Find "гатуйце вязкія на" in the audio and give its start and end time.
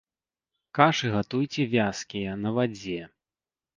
1.15-2.55